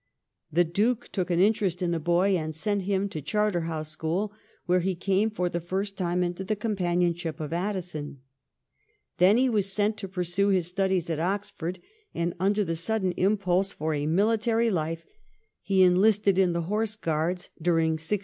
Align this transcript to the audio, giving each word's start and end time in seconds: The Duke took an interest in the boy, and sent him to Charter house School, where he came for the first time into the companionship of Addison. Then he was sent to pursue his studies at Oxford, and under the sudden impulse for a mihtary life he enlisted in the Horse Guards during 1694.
The 0.51 0.63
Duke 0.63 1.09
took 1.09 1.29
an 1.29 1.39
interest 1.39 1.79
in 1.83 1.91
the 1.91 1.99
boy, 1.99 2.35
and 2.35 2.55
sent 2.55 2.81
him 2.89 3.07
to 3.09 3.21
Charter 3.21 3.65
house 3.69 3.89
School, 3.89 4.33
where 4.65 4.79
he 4.79 4.95
came 4.95 5.29
for 5.29 5.47
the 5.47 5.59
first 5.59 5.95
time 5.95 6.23
into 6.23 6.43
the 6.43 6.55
companionship 6.55 7.39
of 7.39 7.53
Addison. 7.53 8.19
Then 9.19 9.37
he 9.37 9.47
was 9.47 9.71
sent 9.71 9.97
to 9.97 10.07
pursue 10.07 10.47
his 10.47 10.65
studies 10.65 11.07
at 11.11 11.19
Oxford, 11.19 11.77
and 12.15 12.33
under 12.39 12.63
the 12.63 12.75
sudden 12.75 13.11
impulse 13.15 13.71
for 13.73 13.93
a 13.93 14.07
mihtary 14.07 14.71
life 14.73 15.05
he 15.61 15.83
enlisted 15.83 16.39
in 16.39 16.53
the 16.53 16.61
Horse 16.61 16.95
Guards 16.95 17.51
during 17.61 17.91
1694. 17.91 18.19